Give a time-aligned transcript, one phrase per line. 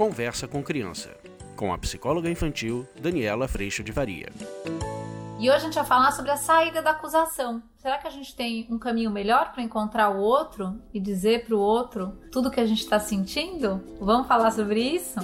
[0.00, 1.14] Conversa com Criança,
[1.54, 4.32] com a psicóloga infantil Daniela Freixo de Varia.
[5.38, 7.62] E hoje a gente vai falar sobre a saída da acusação.
[7.76, 11.54] Será que a gente tem um caminho melhor para encontrar o outro e dizer para
[11.54, 13.84] o outro tudo que a gente está sentindo?
[14.00, 15.20] Vamos falar sobre isso?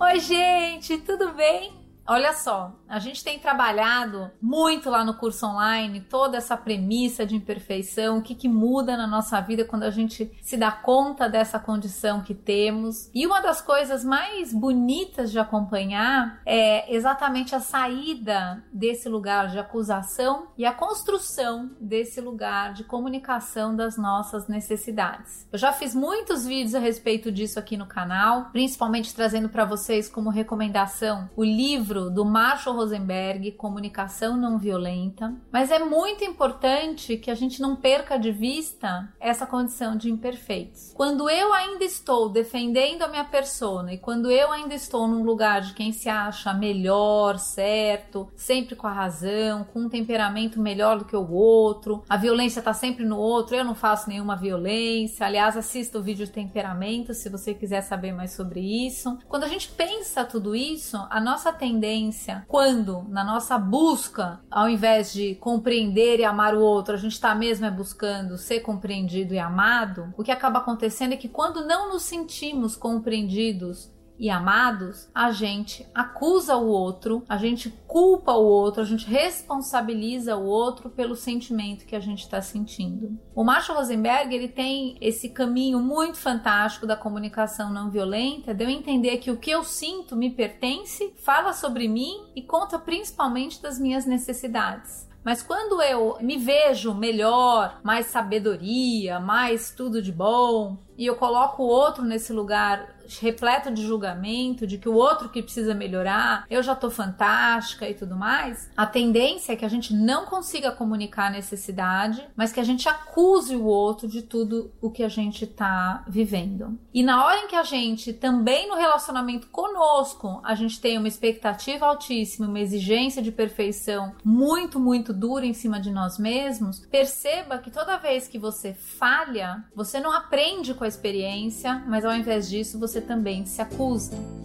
[0.00, 1.79] Oi, gente, tudo bem?
[2.06, 7.36] Olha só, a gente tem trabalhado muito lá no curso online toda essa premissa de
[7.36, 11.58] imperfeição, o que, que muda na nossa vida quando a gente se dá conta dessa
[11.58, 13.08] condição que temos.
[13.14, 19.58] E uma das coisas mais bonitas de acompanhar é exatamente a saída desse lugar de
[19.58, 25.46] acusação e a construção desse lugar de comunicação das nossas necessidades.
[25.52, 30.08] Eu já fiz muitos vídeos a respeito disso aqui no canal, principalmente trazendo para vocês
[30.08, 35.34] como recomendação o livro do Marshall Rosenberg, Comunicação Não Violenta.
[35.52, 40.92] Mas é muito importante que a gente não perca de vista essa condição de imperfeitos.
[40.94, 45.60] Quando eu ainda estou defendendo a minha persona e quando eu ainda estou num lugar
[45.62, 51.04] de quem se acha melhor, certo, sempre com a razão, com um temperamento melhor do
[51.04, 55.26] que o outro, a violência está sempre no outro, eu não faço nenhuma violência.
[55.26, 59.18] Aliás, assista o vídeo de temperamento se você quiser saber mais sobre isso.
[59.28, 63.04] Quando a gente pensa tudo isso, a nossa tendência, quando quando?
[63.08, 67.66] Na nossa busca, ao invés de compreender e amar o outro, a gente está mesmo
[67.66, 72.02] é buscando ser compreendido e amado, o que acaba acontecendo é que quando não nos
[72.02, 73.90] sentimos compreendidos
[74.20, 80.36] e amados, a gente acusa o outro, a gente culpa o outro, a gente responsabiliza
[80.36, 83.18] o outro pelo sentimento que a gente está sentindo.
[83.34, 88.68] O Marshall Rosenberg ele tem esse caminho muito fantástico da comunicação não violenta, de eu
[88.68, 93.78] entender que o que eu sinto me pertence, fala sobre mim e conta principalmente das
[93.78, 95.08] minhas necessidades.
[95.24, 101.62] Mas quando eu me vejo melhor, mais sabedoria, mais tudo de bom, e eu coloco
[101.62, 106.62] o outro nesse lugar repleto de julgamento, de que o outro que precisa melhorar, eu
[106.62, 111.26] já tô fantástica e tudo mais, a tendência é que a gente não consiga comunicar
[111.26, 115.46] a necessidade, mas que a gente acuse o outro de tudo o que a gente
[115.46, 116.78] tá vivendo.
[116.92, 121.08] E na hora em que a gente também no relacionamento conosco, a gente tem uma
[121.08, 127.58] expectativa altíssima, uma exigência de perfeição muito, muito dura em cima de nós mesmos, perceba
[127.58, 132.50] que toda vez que você falha, você não aprende com a experiência, mas ao invés
[132.50, 134.39] disso você também se acusa.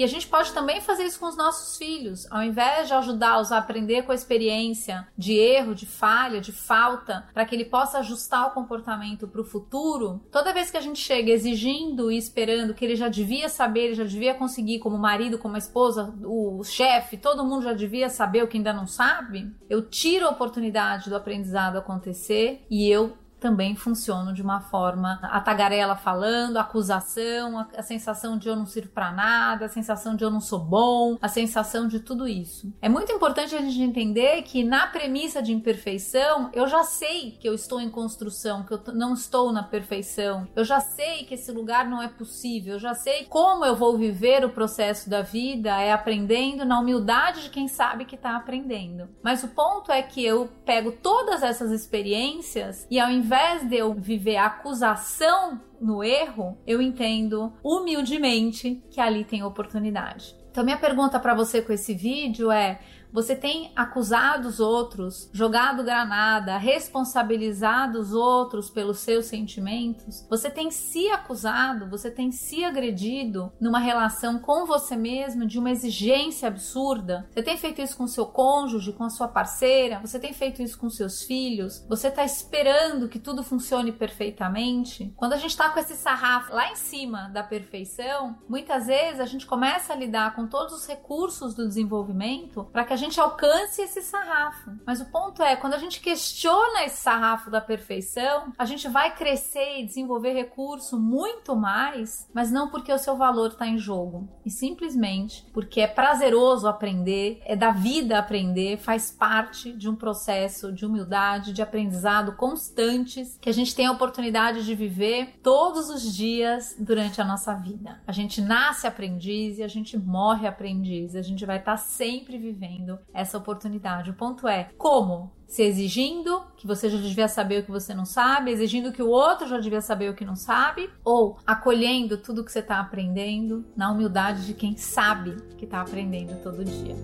[0.00, 2.26] E a gente pode também fazer isso com os nossos filhos.
[2.30, 7.28] Ao invés de ajudá-los a aprender com a experiência de erro, de falha, de falta,
[7.34, 10.98] para que ele possa ajustar o comportamento para o futuro, toda vez que a gente
[10.98, 15.36] chega exigindo e esperando que ele já devia saber, ele já devia conseguir, como marido,
[15.36, 19.82] como esposa, o chefe, todo mundo já devia saber o que ainda não sabe, eu
[19.82, 25.96] tiro a oportunidade do aprendizado acontecer e eu também funcionam de uma forma a tagarela
[25.96, 30.22] falando, a acusação, a, a sensação de eu não sirvo para nada, a sensação de
[30.22, 32.72] eu não sou bom, a sensação de tudo isso.
[32.80, 37.48] É muito importante a gente entender que na premissa de imperfeição, eu já sei que
[37.48, 40.46] eu estou em construção, que eu não estou na perfeição.
[40.54, 43.96] Eu já sei que esse lugar não é possível, eu já sei como eu vou
[43.96, 49.08] viver o processo da vida é aprendendo na humildade de quem sabe que está aprendendo.
[49.22, 53.76] Mas o ponto é que eu pego todas essas experiências e ao invés invés de
[53.76, 60.34] eu viver a acusação no erro, eu entendo humildemente que ali tem oportunidade.
[60.50, 62.80] Então, minha pergunta para você com esse vídeo é:
[63.12, 70.26] você tem acusado os outros, jogado granada, responsabilizado os outros pelos seus sentimentos?
[70.28, 75.70] Você tem se acusado, você tem se agredido numa relação com você mesmo de uma
[75.70, 77.28] exigência absurda?
[77.30, 80.00] Você tem feito isso com seu cônjuge, com a sua parceira?
[80.00, 81.84] Você tem feito isso com seus filhos?
[81.88, 85.12] Você está esperando que tudo funcione perfeitamente?
[85.16, 89.26] Quando a gente está com esse sarrafo lá em cima da perfeição, muitas vezes a
[89.26, 93.82] gente começa a lidar com todos os recursos do desenvolvimento para que a gente alcance
[93.82, 94.70] esse sarrafo.
[94.86, 99.14] Mas o ponto é, quando a gente questiona esse sarrafo da perfeição, a gente vai
[99.14, 104.28] crescer e desenvolver recurso muito mais, mas não porque o seu valor está em jogo,
[104.44, 110.72] e simplesmente porque é prazeroso aprender, é da vida aprender, faz parte de um processo
[110.72, 116.14] de humildade, de aprendizado constantes que a gente tem a oportunidade de viver todos os
[116.14, 118.00] dias durante a nossa vida.
[118.06, 122.36] A gente nasce aprendiz e a gente morre aprendiz, a gente vai estar tá sempre
[122.36, 124.10] vivendo essa oportunidade.
[124.10, 125.32] O ponto é como?
[125.46, 129.08] Se exigindo que você já devia saber o que você não sabe, exigindo que o
[129.08, 133.64] outro já devia saber o que não sabe, ou acolhendo tudo que você está aprendendo
[133.76, 136.94] na humildade de quem sabe que está aprendendo todo dia.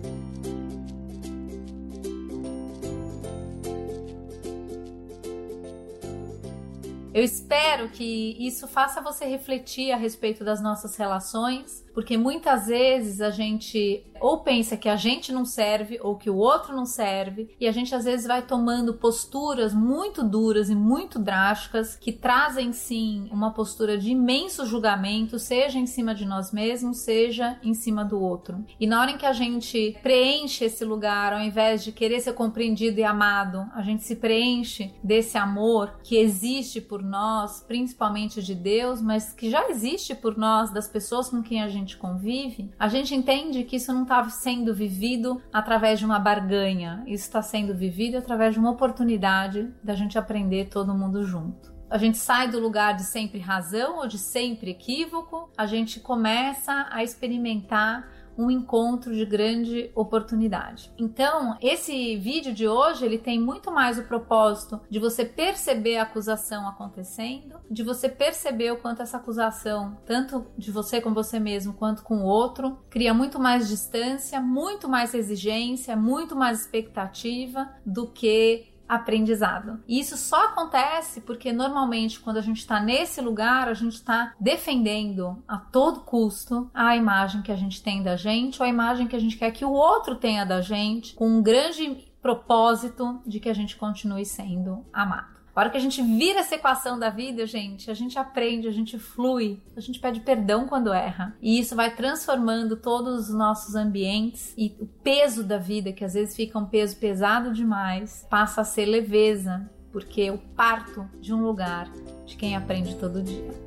[7.16, 13.22] Eu espero que isso faça você refletir a respeito das nossas relações, porque muitas vezes
[13.22, 17.54] a gente ou pensa que a gente não serve ou que o outro não serve,
[17.60, 22.72] e a gente às vezes vai tomando posturas muito duras e muito drásticas que trazem
[22.72, 28.04] sim uma postura de imenso julgamento, seja em cima de nós mesmos, seja em cima
[28.04, 28.64] do outro.
[28.78, 32.32] E na hora em que a gente preenche esse lugar, ao invés de querer ser
[32.32, 38.54] compreendido e amado, a gente se preenche desse amor que existe por nós, principalmente de
[38.54, 42.88] Deus, mas que já existe por nós, das pessoas com quem a gente convive, a
[42.88, 47.74] gente entende que isso não está sendo vivido através de uma barganha, isso está sendo
[47.74, 51.76] vivido através de uma oportunidade da gente aprender todo mundo junto.
[51.90, 56.86] A gente sai do lugar de sempre razão ou de sempre equívoco, a gente começa
[56.90, 60.92] a experimentar um encontro de grande oportunidade.
[60.98, 66.02] Então, esse vídeo de hoje, ele tem muito mais o propósito de você perceber a
[66.02, 71.74] acusação acontecendo, de você perceber o quanto essa acusação, tanto de você com você mesmo
[71.74, 78.06] quanto com o outro, cria muito mais distância, muito mais exigência, muito mais expectativa do
[78.06, 79.80] que aprendizado.
[79.86, 84.34] E isso só acontece porque normalmente quando a gente está nesse lugar, a gente está
[84.38, 89.06] defendendo a todo custo a imagem que a gente tem da gente ou a imagem
[89.06, 93.38] que a gente quer que o outro tenha da gente, com um grande propósito de
[93.38, 95.35] que a gente continue sendo amado.
[95.56, 98.70] A hora que a gente vira essa equação da vida, gente, a gente aprende, a
[98.70, 101.34] gente flui, a gente pede perdão quando erra.
[101.40, 106.12] E isso vai transformando todos os nossos ambientes e o peso da vida, que às
[106.12, 111.42] vezes fica um peso pesado demais, passa a ser leveza, porque eu parto de um
[111.42, 111.90] lugar
[112.26, 113.65] de quem aprende todo dia.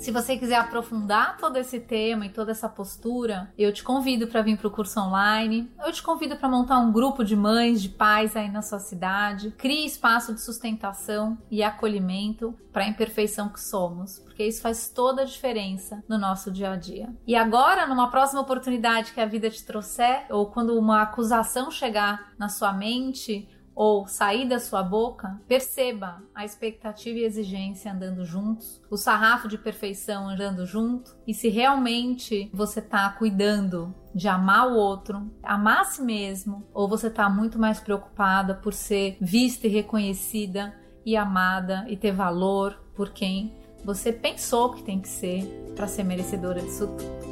[0.00, 4.40] Se você quiser aprofundar todo esse tema e toda essa postura, eu te convido para
[4.40, 5.70] vir para o curso online.
[5.84, 9.50] Eu te convido para montar um grupo de mães, de pais aí na sua cidade.
[9.58, 15.20] Crie espaço de sustentação e acolhimento para a imperfeição que somos, porque isso faz toda
[15.20, 17.14] a diferença no nosso dia a dia.
[17.26, 22.32] E agora, numa próxima oportunidade que a vida te trouxer, ou quando uma acusação chegar
[22.38, 23.46] na sua mente,
[23.80, 29.56] ou sair da sua boca, perceba a expectativa e exigência andando juntos, o sarrafo de
[29.56, 35.84] perfeição andando junto, e se realmente você está cuidando de amar o outro, amar a
[35.84, 41.86] si mesmo, ou você está muito mais preocupada por ser vista e reconhecida e amada
[41.88, 46.86] e ter valor por quem você pensou que tem que ser para ser merecedora disso
[46.86, 47.29] tudo.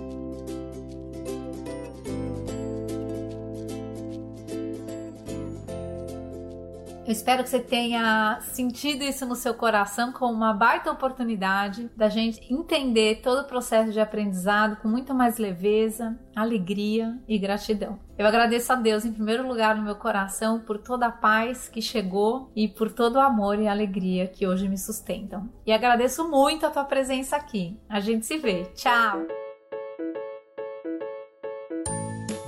[7.09, 12.11] Eu espero que você tenha sentido isso no seu coração como uma baita oportunidade da
[12.11, 17.99] gente entender todo o processo de aprendizado com muito mais leveza, alegria e gratidão.
[18.19, 21.81] Eu agradeço a Deus em primeiro lugar no meu coração por toda a paz que
[21.81, 25.49] chegou e por todo o amor e alegria que hoje me sustentam.
[25.65, 27.81] E agradeço muito a tua presença aqui.
[27.89, 28.65] A gente se vê.
[28.75, 29.23] Tchau.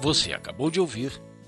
[0.03, 1.30] Você acabou de ouvir